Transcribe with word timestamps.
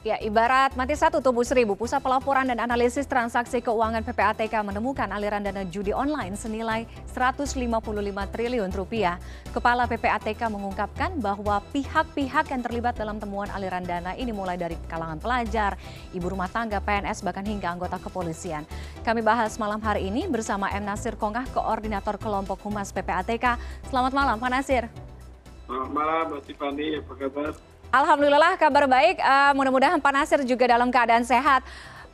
Ya, 0.00 0.16
ibarat 0.16 0.72
mati 0.80 0.96
satu 0.96 1.20
tubuh 1.20 1.44
seribu, 1.44 1.76
Pusat 1.76 2.00
Pelaporan 2.00 2.48
dan 2.48 2.56
Analisis 2.56 3.04
Transaksi 3.04 3.60
Keuangan 3.60 4.00
PPATK 4.00 4.64
menemukan 4.64 5.04
aliran 5.12 5.44
dana 5.44 5.60
judi 5.68 5.92
online 5.92 6.40
senilai 6.40 6.88
155 7.12 7.68
triliun 8.32 8.72
rupiah. 8.72 9.20
Kepala 9.52 9.84
PPATK 9.84 10.40
mengungkapkan 10.48 11.20
bahwa 11.20 11.60
pihak-pihak 11.76 12.48
yang 12.48 12.64
terlibat 12.64 12.96
dalam 12.96 13.20
temuan 13.20 13.52
aliran 13.52 13.84
dana 13.84 14.16
ini 14.16 14.32
mulai 14.32 14.56
dari 14.56 14.80
kalangan 14.88 15.20
pelajar, 15.20 15.76
ibu 16.16 16.32
rumah 16.32 16.48
tangga, 16.48 16.80
PNS, 16.80 17.20
bahkan 17.20 17.44
hingga 17.44 17.68
anggota 17.68 18.00
kepolisian. 18.00 18.64
Kami 19.04 19.20
bahas 19.20 19.60
malam 19.60 19.84
hari 19.84 20.08
ini 20.08 20.24
bersama 20.32 20.72
M. 20.72 20.88
Nasir 20.88 21.12
Kongah, 21.20 21.44
Koordinator 21.52 22.16
Kelompok 22.16 22.56
Humas 22.64 22.88
PPATK. 22.88 23.60
Selamat 23.92 24.16
malam, 24.16 24.40
Pak 24.40 24.48
Nasir. 24.48 24.88
Selamat 25.68 25.92
malam, 25.92 26.22
Mbak 26.32 26.40
Tiffany. 26.48 27.04
Apa 27.04 27.12
kabar? 27.20 27.52
Alhamdulillah 27.90 28.54
kabar 28.54 28.86
baik. 28.86 29.18
Uh, 29.18 29.50
Mudah-mudahan 29.58 29.98
Pak 29.98 30.12
Nasir 30.14 30.40
juga 30.46 30.70
dalam 30.70 30.94
keadaan 30.94 31.26
sehat. 31.26 31.66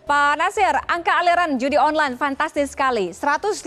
Pak 0.09 0.39
Nasir, 0.41 0.73
angka 0.89 1.13
aliran 1.21 1.59
judi 1.61 1.77
online 1.77 2.15
fantastis 2.15 2.73
sekali, 2.73 3.11
155 3.11 3.61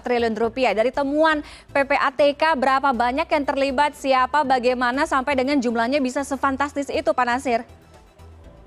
triliun 0.00 0.34
rupiah. 0.34 0.72
Dari 0.72 0.88
temuan 0.88 1.44
PPATK, 1.76 2.56
berapa 2.56 2.88
banyak 2.90 3.28
yang 3.28 3.44
terlibat, 3.44 3.92
siapa, 3.92 4.48
bagaimana, 4.48 5.04
sampai 5.04 5.36
dengan 5.36 5.60
jumlahnya 5.60 6.00
bisa 6.00 6.24
sefantastis 6.24 6.88
itu, 6.88 7.12
Pak 7.12 7.26
Nasir? 7.28 7.68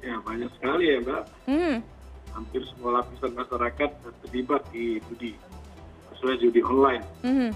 Ya, 0.05 0.21
banyak 0.21 0.53
sekali 0.61 0.93
ya, 0.93 0.97
Mbak. 1.01 1.23
Hmm. 1.49 1.75
Hampir 2.37 2.61
semua 2.69 3.01
lapisan 3.01 3.33
masyarakat 3.33 3.89
terlibat 4.21 4.61
di 4.69 5.01
judi, 5.09 5.33
khususnya 6.13 6.37
judi 6.37 6.61
online. 6.61 7.03
Hmm. 7.25 7.49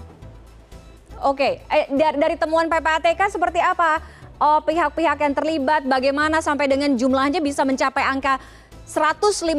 Oke, 1.22 1.62
eh, 1.70 1.86
dari, 1.94 2.18
dari 2.18 2.36
temuan 2.36 2.66
PPATK 2.66 3.30
seperti 3.30 3.62
apa? 3.62 4.02
Oh, 4.40 4.58
pihak-pihak 4.64 5.18
yang 5.20 5.34
terlibat, 5.34 5.82
bagaimana 5.88 6.40
sampai 6.44 6.68
dengan 6.68 6.94
jumlahnya 6.96 7.40
bisa 7.40 7.64
mencapai 7.64 8.04
angka 8.04 8.40
155 8.86 9.56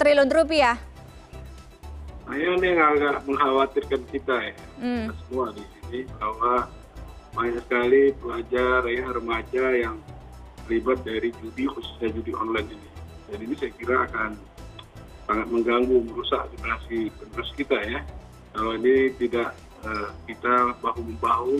triliun 0.00 0.30
rupiah? 0.30 0.76
Nah, 2.22 2.38
ini 2.38 2.64
yang 2.72 2.96
agak 2.96 3.28
mengkhawatirkan 3.28 4.02
kita 4.08 4.36
ya, 4.40 4.54
hmm. 4.80 5.10
kita 5.10 5.14
semua 5.26 5.46
di 5.52 5.64
sini 5.68 6.00
bahwa 6.16 6.54
banyak 7.32 7.60
sekali 7.64 8.02
pelajar 8.16 8.80
ya 8.88 9.04
remaja 9.08 9.64
yang 9.76 9.96
terlibat 10.64 11.00
dari 11.04 11.28
judi 11.42 11.64
khususnya 11.68 12.08
judi 12.14 12.32
online 12.32 12.68
ini. 12.72 12.88
Dan 13.28 13.38
ini 13.48 13.54
saya 13.56 13.72
kira 13.76 14.08
akan 14.08 14.30
sangat 15.28 15.46
mengganggu, 15.48 15.96
merusak 16.08 16.44
generasi 16.56 17.08
penerus 17.16 17.50
kita 17.56 17.78
ya. 17.84 18.00
Kalau 18.52 18.72
ini 18.76 19.12
tidak 19.16 19.56
uh, 19.84 20.08
kita 20.28 20.76
bahu 20.84 21.00
membahu 21.00 21.56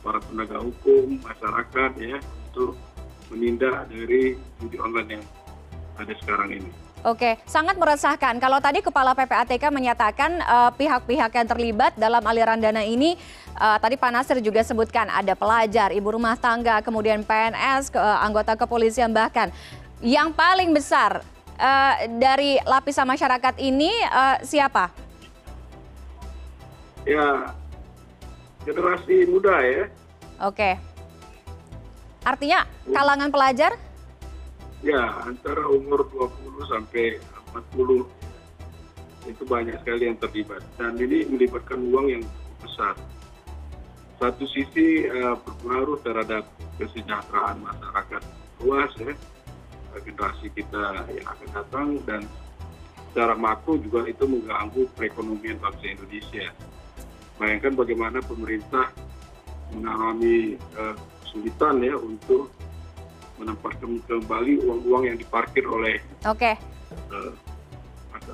para 0.00 0.18
penegak 0.20 0.60
hukum, 0.62 1.20
masyarakat 1.22 1.90
ya 2.00 2.18
untuk 2.52 2.76
menindak 3.30 3.90
dari 3.90 4.38
judi 4.62 4.76
online 4.78 5.20
yang 5.20 5.24
ada 5.96 6.12
sekarang 6.20 6.50
ini. 6.62 6.70
Oke, 7.06 7.38
sangat 7.46 7.78
meresahkan. 7.78 8.34
Kalau 8.42 8.58
tadi 8.58 8.82
Kepala 8.82 9.14
PPATK 9.14 9.70
menyatakan 9.70 10.42
eh, 10.42 10.70
pihak-pihak 10.74 11.30
uh, 11.30 11.36
yang 11.38 11.46
terlibat 11.46 11.92
dalam 11.94 12.18
aliran 12.26 12.58
dana 12.58 12.82
ini, 12.82 13.14
uh, 13.54 13.78
tadi 13.78 13.94
Pak 13.94 14.10
Nasir 14.10 14.38
juga 14.42 14.66
sebutkan 14.66 15.06
ada 15.06 15.38
pelajar, 15.38 15.94
ibu 15.94 16.10
rumah 16.10 16.34
tangga, 16.34 16.82
kemudian 16.82 17.22
PNS, 17.22 17.94
ke, 17.94 18.00
uh, 18.00 18.18
anggota 18.26 18.58
kepolisian 18.58 19.14
bahkan. 19.14 19.54
Yang 20.02 20.34
paling 20.34 20.74
besar 20.74 21.22
uh, 21.62 21.94
dari 22.18 22.58
lapisan 22.66 23.06
masyarakat 23.06 23.54
ini 23.62 23.92
uh, 24.10 24.42
siapa? 24.42 24.90
Ya, 27.06 27.54
generasi 28.66 29.30
muda 29.30 29.54
ya. 29.62 29.84
Oke. 30.42 30.74
Artinya 32.26 32.66
kalangan 32.90 33.30
pelajar? 33.30 33.72
Ya, 34.82 35.22
antara 35.22 35.62
umur 35.70 36.04
20 36.10 36.66
sampai 36.66 37.22
40 37.54 39.30
itu 39.30 39.42
banyak 39.46 39.78
sekali 39.80 40.10
yang 40.10 40.18
terlibat. 40.18 40.62
Dan 40.74 40.98
ini 40.98 41.22
melibatkan 41.30 41.78
uang 41.78 42.06
yang 42.10 42.22
besar. 42.58 42.98
Satu 44.18 44.44
sisi 44.50 45.06
uh, 45.06 45.38
berpengaruh 45.38 46.02
terhadap 46.02 46.44
kesejahteraan 46.82 47.62
masyarakat 47.62 48.22
luas 48.64 48.90
ya, 48.98 49.12
generasi 50.02 50.52
kita 50.52 51.08
yang 51.12 51.26
akan 51.28 51.48
datang 51.52 51.88
dan 52.04 52.20
secara 53.12 53.32
makro 53.36 53.80
juga 53.80 54.04
itu 54.08 54.24
mengganggu 54.28 54.88
perekonomian 54.92 55.56
bangsa 55.56 55.84
Indonesia 55.88 56.52
bayangkan 57.36 57.72
bagaimana 57.76 58.18
pemerintah 58.24 58.92
mengalami 59.74 60.56
uh, 60.78 60.94
kesulitan 61.22 61.82
ya 61.82 61.94
untuk 61.98 62.48
menempatkan 63.36 64.00
kembali 64.08 64.64
uang-uang 64.64 65.12
yang 65.12 65.16
diparkir 65.20 65.64
oleh 65.68 66.00
okay. 66.24 66.56
uh, 67.12 67.32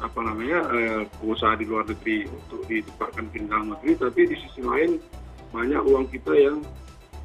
apa 0.00 0.20
namanya 0.24 0.58
uh, 0.70 1.02
pengusaha 1.20 1.58
di 1.58 1.64
luar 1.66 1.84
negeri 1.84 2.26
untuk 2.30 2.64
ditempatkan 2.70 3.24
di 3.30 3.38
dalam 3.44 3.74
negeri, 3.76 3.92
tapi 3.98 4.20
di 4.30 4.36
sisi 4.38 4.60
lain 4.62 4.96
banyak 5.52 5.82
uang 5.84 6.08
kita 6.08 6.32
yang 6.32 6.64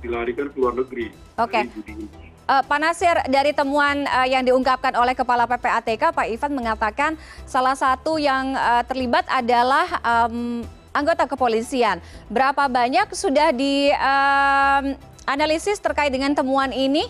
dilarikan 0.03 0.51
ke 0.51 0.57
luar 0.59 0.75
negeri. 0.75 1.07
Oke. 1.39 1.63
Okay. 1.65 2.25
Uh, 2.47 2.63
Pak 2.63 2.79
Nasir, 2.79 3.17
dari 3.27 3.51
temuan 3.51 4.07
uh, 4.07 4.23
yang 4.23 4.39
diungkapkan 4.39 4.95
oleh 4.95 5.11
Kepala 5.11 5.43
PPATK, 5.43 6.15
Pak 6.15 6.27
Ivan 6.31 6.55
mengatakan 6.55 7.11
salah 7.43 7.75
satu 7.75 8.15
yang 8.15 8.55
uh, 8.55 8.87
terlibat 8.87 9.27
adalah 9.27 9.99
um, 9.99 10.63
anggota 10.97 11.29
kepolisian. 11.29 12.01
Berapa 12.33 12.65
banyak 12.65 13.13
sudah 13.13 13.53
dianalisis 13.53 15.77
um, 15.77 15.85
terkait 15.85 16.09
dengan 16.09 16.33
temuan 16.33 16.73
ini? 16.73 17.05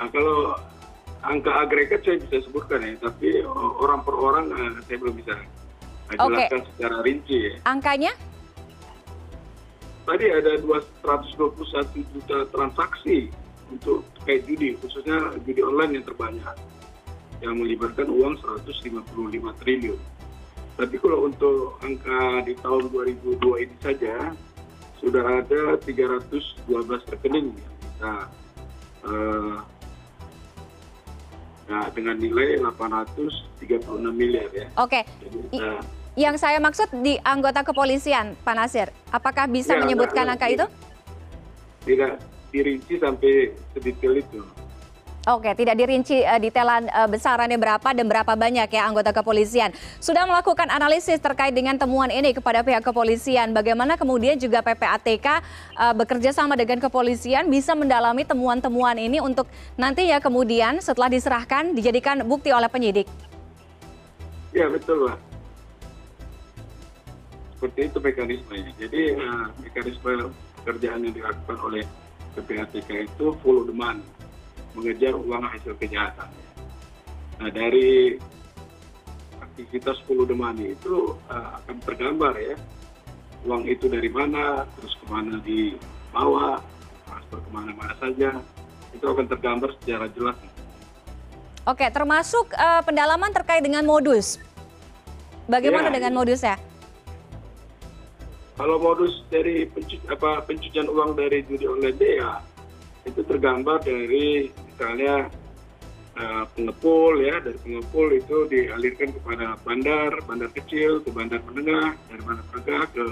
Nah, 0.00 0.08
kalau 0.08 0.56
angka 1.20 1.52
agregat 1.60 2.00
saya 2.08 2.16
bisa 2.24 2.40
sebutkan 2.48 2.80
ya, 2.80 2.96
tapi 2.96 3.44
orang 3.80 4.00
per 4.00 4.16
orang 4.16 4.48
uh, 4.48 4.80
saya 4.88 4.96
belum 4.96 5.20
bisa 5.20 5.36
jelaskan 6.16 6.64
okay. 6.64 6.72
secara 6.72 7.04
rinci 7.04 7.52
ya. 7.52 7.60
Angkanya? 7.68 8.16
Tadi 10.06 10.30
ada 10.30 10.54
221 10.62 12.14
juta 12.14 12.46
transaksi 12.54 13.26
untuk 13.66 14.06
terkait 14.22 14.46
judi, 14.46 14.78
khususnya 14.78 15.34
judi 15.42 15.66
online 15.66 15.98
yang 15.98 16.06
terbanyak, 16.06 16.54
yang 17.42 17.58
melibatkan 17.58 18.06
uang 18.06 18.38
155 18.38 19.02
triliun 19.66 19.98
tapi 20.76 21.00
kalau 21.00 21.24
untuk 21.24 21.80
angka 21.80 22.44
di 22.44 22.52
tahun 22.60 22.92
2002 22.92 23.64
ini 23.64 23.76
saja 23.80 24.36
sudah 25.00 25.24
ada 25.40 25.80
312 25.80 26.68
rekening 27.16 27.56
yang 27.56 27.74
kita 27.80 28.14
uh, 29.08 29.56
nah, 31.68 31.88
dengan 31.96 32.16
nilai 32.20 32.60
836 32.60 33.64
miliar 34.12 34.48
ya. 34.52 34.68
Oke. 34.76 35.00
Okay. 35.00 35.60
uh, 35.64 35.80
yang 36.16 36.40
saya 36.40 36.56
maksud 36.60 36.88
di 37.04 37.20
anggota 37.24 37.60
kepolisian, 37.60 38.36
Pak 38.40 38.54
Nasir, 38.56 38.88
apakah 39.12 39.44
bisa 39.48 39.76
ya, 39.76 39.80
menyebutkan 39.84 40.24
angka 40.28 40.48
itu? 40.48 40.64
Tidak 41.84 42.12
dirinci 42.52 42.96
sampai 42.96 43.52
sedetail 43.76 44.24
itu. 44.24 44.40
Oke, 45.26 45.50
tidak 45.58 45.74
dirinci 45.74 46.22
uh, 46.22 46.38
detailan 46.38 46.86
uh, 46.86 47.10
besarannya 47.10 47.58
berapa 47.58 47.90
dan 47.90 48.06
berapa 48.06 48.38
banyak 48.38 48.70
ya 48.70 48.86
anggota 48.86 49.10
kepolisian. 49.10 49.74
Sudah 49.98 50.22
melakukan 50.22 50.70
analisis 50.70 51.18
terkait 51.18 51.50
dengan 51.50 51.74
temuan 51.74 52.14
ini 52.14 52.30
kepada 52.30 52.62
pihak 52.62 52.78
kepolisian. 52.86 53.50
Bagaimana 53.50 53.98
kemudian 53.98 54.38
juga 54.38 54.62
PPATK 54.62 55.26
uh, 55.26 55.90
eh, 55.90 55.94
bekerja 55.98 56.30
sama 56.30 56.54
dengan 56.54 56.78
kepolisian 56.78 57.50
bisa 57.50 57.74
mendalami 57.74 58.22
temuan-temuan 58.22 58.94
ini 59.02 59.18
untuk 59.18 59.50
nantinya 59.74 60.22
kemudian 60.22 60.78
setelah 60.78 61.10
diserahkan 61.10 61.74
dijadikan 61.74 62.22
bukti 62.22 62.54
oleh 62.54 62.70
penyidik. 62.70 63.10
Ya 64.54 64.70
betul 64.70 65.10
lah. 65.10 65.18
Seperti 67.58 67.90
itu 67.90 67.98
mekanismenya. 67.98 68.72
Jadi 68.78 69.18
uh, 69.18 69.50
mekanisme 69.58 70.30
pekerjaan 70.62 71.02
yang 71.02 71.18
dilakukan 71.18 71.58
oleh 71.66 71.82
PPATK 72.38 73.10
itu 73.10 73.26
the 73.42 73.74
money 73.74 74.06
mengejar 74.76 75.16
uang 75.16 75.42
hasil 75.48 75.72
kejahatan. 75.80 76.28
Nah 77.40 77.48
dari 77.48 78.20
aktivitas 79.40 79.96
Pulau 80.04 80.28
Demani 80.28 80.76
itu 80.76 81.16
uh, 81.32 81.56
akan 81.64 81.76
tergambar 81.88 82.36
ya 82.36 82.56
uang 83.46 83.64
itu 83.70 83.86
dari 83.86 84.10
mana, 84.10 84.66
terus 84.76 84.92
ke 84.98 85.06
mana 85.06 85.38
dibawa, 85.40 86.58
transfer 87.06 87.38
ke 87.38 87.50
mana-mana 87.54 87.94
saja, 88.02 88.42
itu 88.90 89.04
akan 89.06 89.26
tergambar 89.30 89.70
secara 89.80 90.10
jelas. 90.12 90.36
Oke, 91.66 91.86
termasuk 91.90 92.50
uh, 92.54 92.82
pendalaman 92.82 93.30
terkait 93.30 93.62
dengan 93.62 93.86
modus. 93.86 94.38
Bagaimana 95.46 95.90
ya, 95.90 95.94
dengan 95.94 96.12
ya. 96.14 96.16
modusnya? 96.18 96.56
Kalau 98.56 98.76
modus 98.82 99.22
dari 99.30 99.68
pencu 99.68 100.00
apa, 100.10 100.42
pencucian 100.42 100.90
uang 100.90 101.14
dari 101.14 101.44
judi 101.46 101.66
online 101.70 101.98
ya 102.00 102.42
itu 103.06 103.22
tergambar 103.22 103.78
dari 103.86 104.50
misalnya 104.76 105.32
uh, 106.20 106.44
pengepul 106.52 107.16
ya 107.24 107.40
dari 107.40 107.56
pengepul 107.64 108.12
itu 108.12 108.44
dialirkan 108.52 109.08
kepada 109.16 109.56
bandar 109.64 110.12
bandar 110.28 110.52
kecil 110.52 111.00
ke 111.00 111.08
bandar 111.08 111.40
menengah 111.48 111.96
dari 112.12 112.20
bandar 112.20 112.44
menengah 112.52 112.84
ke 112.92 113.04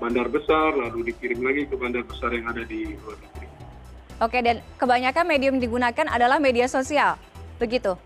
bandar 0.00 0.26
besar 0.32 0.72
lalu 0.72 1.12
dikirim 1.12 1.44
lagi 1.44 1.68
ke 1.68 1.76
bandar 1.76 2.00
besar 2.08 2.32
yang 2.32 2.48
ada 2.48 2.64
di 2.64 2.96
luar 3.04 3.20
negeri 3.20 3.44
Oke, 4.22 4.38
dan 4.40 4.62
kebanyakan 4.78 5.26
medium 5.26 5.58
digunakan 5.58 6.06
adalah 6.06 6.38
media 6.38 6.70
sosial, 6.70 7.18
begitu? 7.58 7.98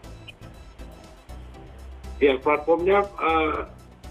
Ya, 2.16 2.40
platformnya 2.40 3.04
uh, 3.20 3.68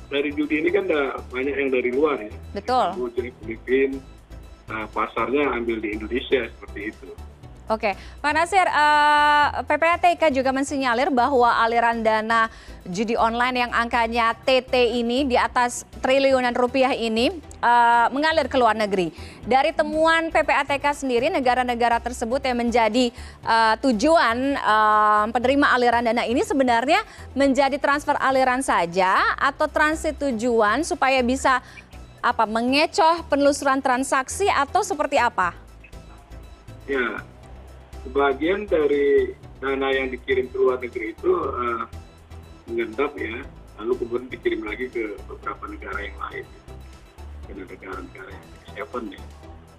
dari 0.08 0.30
judi 0.32 0.62
ini 0.62 0.70
kan 0.70 0.86
ada 0.86 1.18
banyak 1.34 1.58
yang 1.58 1.70
dari 1.74 1.90
luar 1.90 2.22
ya. 2.22 2.30
Betul. 2.54 3.12
Jadi 3.18 3.30
Filipina, 3.42 3.98
uh, 4.70 4.86
pasarnya 4.94 5.58
ambil 5.58 5.82
di 5.82 5.98
Indonesia 5.98 6.46
seperti 6.54 6.94
itu. 6.94 7.10
Oke, 7.68 8.00
Pak 8.24 8.32
Nasir, 8.32 8.64
uh, 8.64 9.60
PPATK 9.68 10.32
juga 10.32 10.56
mensinyalir 10.56 11.12
bahwa 11.12 11.52
aliran 11.68 12.00
dana 12.00 12.48
judi 12.88 13.20
online 13.20 13.68
yang 13.68 13.72
angkanya 13.76 14.32
TT 14.40 15.04
ini 15.04 15.28
di 15.28 15.36
atas 15.36 15.84
triliunan 16.00 16.56
rupiah 16.56 16.96
ini 16.96 17.28
uh, 17.60 18.08
mengalir 18.16 18.48
ke 18.48 18.56
luar 18.56 18.72
negeri. 18.72 19.12
Dari 19.44 19.76
temuan 19.76 20.32
PPATK 20.32 20.96
sendiri, 20.96 21.28
negara-negara 21.28 22.00
tersebut 22.00 22.40
yang 22.48 22.56
menjadi 22.56 23.12
uh, 23.44 23.76
tujuan 23.84 24.56
penerima 25.36 25.68
aliran 25.76 26.08
dana 26.08 26.24
ini 26.24 26.48
sebenarnya 26.48 27.04
menjadi 27.36 27.76
transfer 27.84 28.16
aliran 28.16 28.64
saja 28.64 29.36
atau 29.36 29.68
transit 29.68 30.16
tujuan 30.16 30.88
supaya 30.88 31.20
bisa 31.20 31.60
apa 32.24 32.48
mengecoh 32.48 33.28
penelusuran 33.28 33.84
transaksi 33.84 34.48
atau 34.48 34.88
seperti 34.88 35.20
apa? 35.20 35.52
Ya, 36.88 37.20
sebagian 38.08 38.64
dari 38.64 39.36
dana 39.60 39.92
yang 39.92 40.08
dikirim 40.08 40.48
ke 40.48 40.56
luar 40.56 40.80
negeri 40.80 41.12
itu 41.12 41.28
uh, 41.28 41.84
mengendap 42.72 43.12
ya, 43.20 43.44
lalu 43.84 43.94
kemudian 44.00 44.32
dikirim 44.32 44.62
lagi 44.64 44.88
ke 44.88 45.20
beberapa 45.28 45.68
negara 45.68 46.00
yang 46.00 46.18
lain, 46.24 46.46
ke 47.44 47.52
negara-negara 47.52 48.30
yang 48.32 48.48
seven 48.72 49.04
ya. 49.12 49.22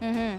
Mm 0.05 0.13
-hmm. 0.13 0.35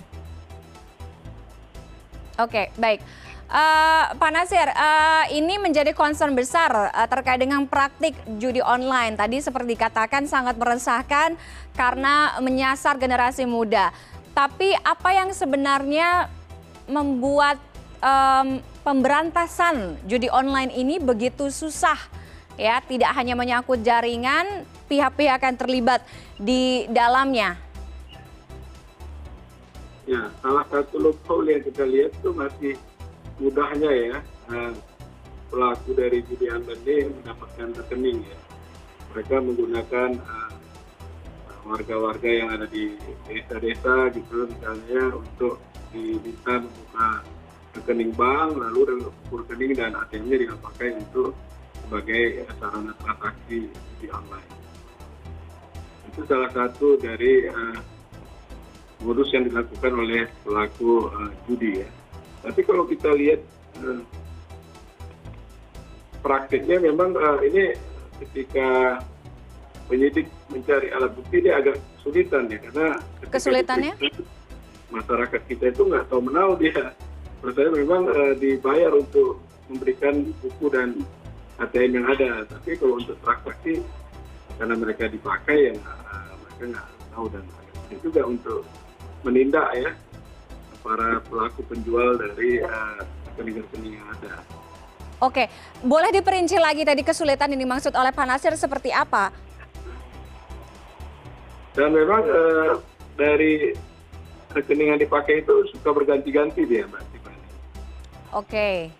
Oke, 2.39 2.55
okay, 2.55 2.65
baik. 2.77 3.01
Uh, 3.49 4.13
Pak 4.13 4.29
Nasir, 4.29 4.69
uh, 4.69 5.25
ini 5.33 5.57
menjadi 5.57 5.89
concern 5.97 6.37
besar 6.37 6.93
uh, 6.93 7.07
terkait 7.09 7.41
dengan 7.41 7.65
praktik 7.65 8.13
judi 8.37 8.61
online. 8.61 9.17
Tadi 9.17 9.41
seperti 9.41 9.73
dikatakan 9.73 10.29
sangat 10.29 10.53
meresahkan 10.53 11.33
karena 11.73 12.37
menyasar 12.45 13.01
generasi 13.01 13.49
muda. 13.49 13.89
Tapi 14.37 14.77
apa 14.85 15.09
yang 15.17 15.33
sebenarnya 15.33 16.29
membuat 16.85 17.57
um, 17.99 18.63
pemberantasan 18.83 19.99
judi 20.07 20.27
online 20.31 20.71
ini 20.73 20.99
begitu 20.99 21.51
susah 21.51 21.97
ya. 22.55 22.79
Tidak 22.83 23.11
hanya 23.15 23.35
menyangkut 23.35 23.83
jaringan 23.83 24.67
pihak-pihak 24.89 25.39
yang 25.43 25.57
terlibat 25.59 26.01
di 26.39 26.87
dalamnya. 26.89 27.55
Ya 30.09 30.25
salah 30.41 30.65
satu 30.73 30.97
loophole 30.97 31.53
yang 31.53 31.63
kita 31.63 31.85
lihat 31.85 32.11
itu 32.17 32.29
masih 32.33 32.73
mudahnya 33.37 33.91
ya 33.93 34.17
uh, 34.49 34.73
pelaku 35.53 35.93
dari 35.93 36.25
judi 36.25 36.49
online 36.49 36.81
ini 36.83 37.13
mendapatkan 37.13 37.67
rekening 37.77 38.25
ya. 38.25 38.37
Mereka 39.13 39.35
menggunakan 39.41 40.09
uh, 40.17 40.53
warga-warga 41.69 42.25
yang 42.25 42.49
ada 42.49 42.65
di 42.65 42.97
desa-desa 43.29 44.09
gitu 44.17 44.49
misalnya 44.49 45.13
untuk 45.13 45.61
diminta 45.93 46.57
membuka 46.57 47.21
rekening 47.79 48.11
bank 48.13 48.59
lalu 48.59 49.07
rekening 49.31 49.73
dan 49.73 49.95
ATM-nya 49.95 50.45
dipakai 50.45 50.99
untuk 50.99 51.33
sebagai 51.87 52.45
sarana 52.59 52.93
transaksi 53.01 53.71
di 53.97 54.07
online. 54.13 54.51
Itu 56.11 56.21
salah 56.29 56.51
satu 56.53 56.99
dari 57.01 57.49
uh, 57.49 57.79
modus 59.01 59.31
yang 59.33 59.47
dilakukan 59.47 59.93
oleh 59.95 60.27
pelaku 60.45 61.09
uh, 61.09 61.31
judi 61.47 61.81
ya. 61.81 61.89
Tapi 62.45 62.61
kalau 62.67 62.85
kita 62.85 63.09
lihat 63.15 63.41
uh, 63.81 64.03
praktiknya 66.21 66.77
memang 66.83 67.15
uh, 67.15 67.39
ini 67.41 67.73
ketika 68.19 68.99
penyidik 69.89 70.27
mencari 70.51 70.93
alat 70.93 71.11
bukti 71.17 71.41
dia 71.41 71.57
agak 71.57 71.81
kesulitan 71.97 72.45
ya 72.51 72.57
karena 72.61 72.87
kesulitannya 73.33 73.93
masyarakat 74.93 75.41
kita 75.49 75.73
itu 75.73 75.81
nggak 75.89 76.05
tahu 76.11 76.21
menau 76.29 76.53
dia 76.59 76.93
saya 77.39 77.69
memang 77.71 78.03
uh, 78.11 78.33
dibayar 78.35 78.91
untuk 78.91 79.39
memberikan 79.71 80.27
buku 80.43 80.65
dan 80.71 80.99
ATM 81.59 82.03
yang 82.03 82.07
ada 82.11 82.31
tapi 82.47 82.75
kalau 82.75 82.99
untuk 82.99 83.15
transaksi 83.23 83.83
karena 84.59 84.75
mereka 84.75 85.07
dipakai 85.07 85.71
ya 85.71 85.73
uh, 85.79 86.33
mereka 86.43 86.63
nggak 86.75 86.87
tahu 87.15 87.25
dan 87.31 87.43
agak 87.87 87.99
juga 88.03 88.21
untuk 88.27 88.61
menindak 89.23 89.67
ya 89.75 89.91
para 90.79 91.19
pelaku 91.27 91.63
penjual 91.67 92.15
dari 92.15 92.63
rekening-rekening 93.35 93.99
yang 93.99 94.07
ada. 94.15 94.39
Oke, 95.19 95.51
boleh 95.83 96.15
diperinci 96.15 96.55
lagi 96.55 96.87
tadi 96.87 97.03
kesulitan 97.03 97.51
yang 97.51 97.67
dimaksud 97.67 97.91
oleh 97.91 98.15
Pak 98.15 98.23
Nasir 98.23 98.55
seperti 98.55 98.95
apa? 98.95 99.35
Dan 101.75 101.91
memang 101.91 102.23
dari 103.19 103.75
rekening 104.55 104.95
yang 104.95 104.99
dipakai 105.03 105.43
itu 105.43 105.67
suka 105.75 105.91
berganti-ganti 105.91 106.63
dia, 106.63 106.87
Mbak. 106.87 107.18
Oke. 108.33 108.93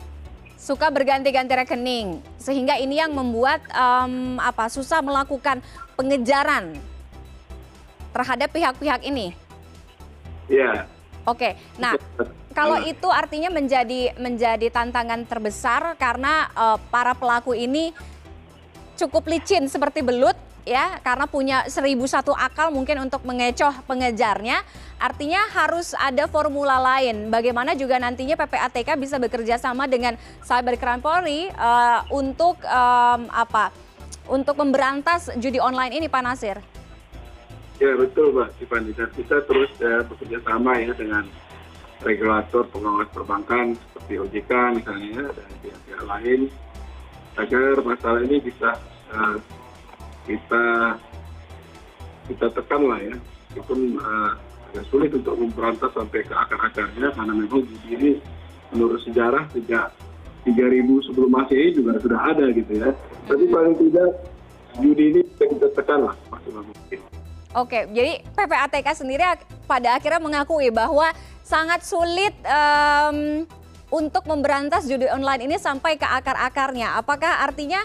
Suka 0.59 0.91
berganti-ganti 0.91 1.55
rekening, 1.55 2.19
sehingga 2.35 2.75
ini 2.75 2.99
yang 2.99 3.15
membuat 3.15 3.63
um, 3.71 4.35
apa 4.43 4.67
susah 4.67 4.99
melakukan 4.99 5.63
pengejaran 5.95 6.75
terhadap 8.11 8.51
pihak-pihak 8.51 9.07
ini. 9.07 9.31
Iya. 10.51 10.83
Oke, 11.23 11.55
nah 11.79 11.95
kalau 12.57 12.81
itu 12.83 13.07
artinya 13.07 13.53
menjadi 13.53 14.17
menjadi 14.17 14.67
tantangan 14.73 15.23
terbesar 15.29 15.95
karena 15.95 16.49
uh, 16.57 16.77
para 16.89 17.13
pelaku 17.13 17.53
ini 17.53 17.93
cukup 18.99 19.29
licin 19.29 19.69
seperti 19.69 20.03
belut 20.03 20.35
ya 20.67 20.99
karena 21.03 21.25
punya 21.27 21.67
seribu 21.71 22.07
satu 22.07 22.35
akal 22.35 22.71
mungkin 22.71 23.05
untuk 23.07 23.23
mengecoh 23.27 23.71
pengejarnya. 23.85 24.63
Artinya 24.99 25.39
harus 25.55 25.95
ada 25.95 26.27
formula 26.27 26.75
lain. 26.79 27.31
Bagaimana 27.31 27.71
juga 27.75 27.95
nantinya 27.99 28.35
PPATK 28.35 28.99
bisa 28.99 29.15
bekerja 29.15 29.55
sama 29.55 29.87
dengan 29.87 30.19
Cybercrime 30.43 30.99
Polri 30.99 31.47
uh, 31.55 32.03
untuk 32.11 32.59
um, 32.67 33.21
apa? 33.31 33.71
Untuk 34.29 34.59
memberantas 34.59 35.31
judi 35.39 35.57
online 35.57 35.95
ini 35.97 36.07
Pak 36.11 36.21
Nasir. 36.21 36.57
Ya 37.79 37.95
betul 37.95 38.35
Mbak 38.35 38.59
Tiffany 38.59 38.91
dan 38.91 39.09
kita 39.15 39.39
terus 39.47 39.71
ya, 39.79 40.03
bekerja 40.03 40.43
sama 40.43 40.75
ya 40.83 40.91
dengan 40.91 41.23
regulator 42.03 42.67
pengawas 42.67 43.07
perbankan 43.15 43.75
seperti 43.75 44.19
OJK 44.19 44.51
misalnya 44.83 45.31
dan 45.31 45.49
pihak-pihak 45.63 46.03
lain 46.03 46.51
agar 47.39 47.73
masalah 47.87 48.21
ini 48.27 48.43
bisa 48.43 48.75
uh, 49.15 49.39
kita 50.29 50.65
kita 52.29 52.45
tekan 52.53 52.85
lah 52.85 53.01
ya 53.01 53.15
itu 53.57 53.73
uh, 53.97 54.37
agak 54.69 54.85
sulit 54.93 55.09
untuk 55.09 55.33
memberantas 55.33 55.89
sampai 55.97 56.21
ke 56.21 56.33
akar-akarnya 56.37 57.09
karena 57.17 57.33
memang 57.33 57.65
judi 57.65 57.89
ini 57.97 58.11
menurut 58.69 59.01
sejarah 59.01 59.49
sejak 59.49 59.89
3000 60.45 61.09
sebelum 61.09 61.29
masehi 61.33 61.73
juga 61.73 61.97
sudah 61.97 62.21
ada 62.29 62.45
gitu 62.53 62.77
ya 62.77 62.93
tapi 63.25 63.49
paling 63.49 63.73
tidak 63.81 64.09
judi 64.77 65.03
ini 65.17 65.21
kita 65.35 65.67
tekan 65.73 66.05
lah 66.05 66.15
maksimal 66.29 66.61
mungkin. 66.61 66.99
Oke, 67.57 67.89
jadi 67.89 68.21
PPATK 68.37 68.87
sendiri 68.93 69.25
pada 69.65 69.97
akhirnya 69.97 70.21
mengakui 70.21 70.69
bahwa 70.69 71.09
sangat 71.41 71.81
sulit 71.81 72.37
um, 72.45 73.49
untuk 73.89 74.29
memberantas 74.29 74.85
judi 74.85 75.09
online 75.09 75.49
ini 75.49 75.57
sampai 75.57 75.97
ke 75.97 76.05
akar-akarnya. 76.05 77.01
Apakah 77.01 77.41
artinya 77.41 77.81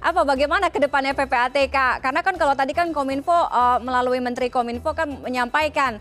apa 0.00 0.24
bagaimana 0.24 0.72
ke 0.72 0.80
depannya 0.80 1.12
PPATK? 1.12 2.00
Karena 2.00 2.20
kan 2.24 2.34
kalau 2.40 2.56
tadi 2.56 2.72
kan 2.72 2.88
Kominfo 2.96 3.36
uh, 3.36 3.76
melalui 3.84 4.16
Menteri 4.24 4.48
Kominfo 4.48 4.96
kan 4.96 5.20
menyampaikan 5.20 6.00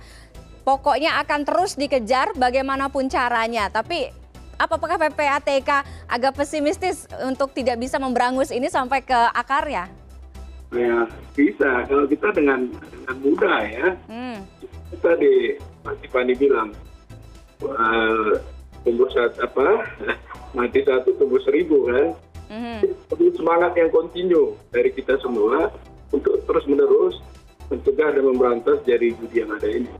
pokoknya 0.63 1.19
akan 1.19 1.43
terus 1.43 1.75
dikejar 1.75 2.31
bagaimanapun 2.39 3.11
caranya. 3.11 3.67
Tapi 3.67 4.07
apakah 4.55 4.95
PPATK 4.95 5.83
agak 6.07 6.39
pesimistis 6.39 7.11
untuk 7.27 7.51
tidak 7.51 7.75
bisa 7.75 7.99
memberangus 7.99 8.55
ini 8.55 8.71
sampai 8.71 9.03
ke 9.03 9.19
akarnya? 9.35 9.91
Ya 10.71 11.03
bisa 11.35 11.83
kalau 11.83 12.07
kita 12.07 12.31
dengan 12.31 12.71
dengan 12.71 13.15
mudah 13.19 13.59
ya. 13.67 13.87
Hmm. 14.07 14.39
Kita 14.95 15.11
di 15.19 15.59
Mas 15.83 15.99
Tiffany 15.99 16.39
bilang 16.39 16.71
uh, 17.67 18.39
tumbuh 18.87 19.11
satu 19.11 19.43
apa 19.43 19.67
mati 20.57 20.87
satu 20.87 21.19
tumbuh 21.19 21.41
seribu 21.43 21.83
kan 21.91 22.15
mm-hmm. 22.49 23.37
semangat 23.37 23.71
yang 23.77 23.89
kontinu 23.93 24.57
dari 24.73 24.89
kita 24.91 25.15
semua 25.21 25.69
untuk 26.09 26.41
terus 26.49 26.65
menerus 26.65 27.15
mencegah 27.69 28.17
dan 28.17 28.23
memberantas 28.25 28.81
dari 28.83 29.13
judi 29.13 29.45
yang 29.45 29.53
ada 29.53 29.69
ini. 29.69 29.91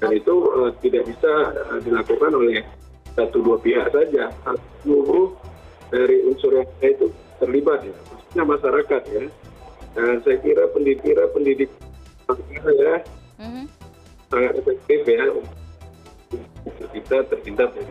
Dan 0.00 0.16
itu 0.16 0.32
uh, 0.32 0.72
tidak 0.80 1.04
bisa 1.04 1.32
uh, 1.68 1.78
dilakukan 1.84 2.32
oleh 2.32 2.64
satu 3.12 3.44
dua 3.44 3.60
pihak 3.60 3.92
saja, 3.92 4.32
seluruh 4.80 5.36
dari 5.92 6.24
unsur 6.24 6.56
yang 6.56 6.68
ada 6.80 6.88
itu 6.88 7.06
terlibat 7.36 7.84
ya, 7.84 7.92
maksudnya 7.92 8.44
masyarakat 8.48 9.02
ya. 9.12 9.24
Dan 9.90 10.22
saya 10.24 10.38
kira 10.40 10.64
pendidik 10.72 11.02
pendidik 11.02 11.70
ya 12.78 12.94
mm-hmm. 13.42 13.64
sangat 14.30 14.52
efektif 14.62 15.00
ya 15.02 15.24
kita 16.94 17.16
terhindar 17.26 17.68
dari 17.74 17.90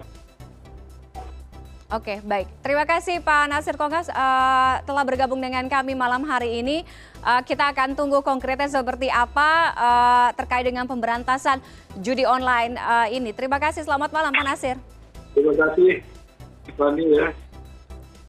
Oke, 1.89 2.21
baik. 2.21 2.45
Terima 2.61 2.85
kasih 2.85 3.17
Pak 3.17 3.49
Nasir 3.49 3.73
Kongas 3.73 4.13
uh, 4.13 4.77
telah 4.85 5.01
bergabung 5.01 5.41
dengan 5.41 5.65
kami 5.65 5.97
malam 5.97 6.21
hari 6.21 6.61
ini. 6.61 6.85
Uh, 7.25 7.41
kita 7.41 7.73
akan 7.73 7.97
tunggu 7.97 8.21
konkretnya 8.21 8.69
seperti 8.69 9.09
apa 9.09 9.73
uh, 9.73 10.29
terkait 10.37 10.69
dengan 10.69 10.85
pemberantasan 10.85 11.57
judi 11.97 12.29
online 12.29 12.77
uh, 12.77 13.09
ini. 13.09 13.33
Terima 13.33 13.57
kasih. 13.57 13.81
Selamat 13.81 14.13
malam 14.13 14.29
Pak 14.29 14.45
Nasir. 14.45 14.77
Terima 15.33 15.49
kasih, 15.57 16.05
Tiffany 16.69 17.09
ya. 17.09 17.48